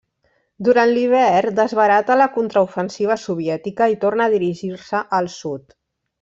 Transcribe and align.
Durant 0.67 0.93
l'hivern 0.93 1.57
desbarata 1.59 2.15
la 2.21 2.27
contraofensiva 2.39 3.19
soviètica 3.25 3.89
i 3.93 3.99
torna 4.07 4.27
a 4.29 4.35
dirigir-se 4.37 5.05
al 5.21 5.31
sud. 5.37 5.79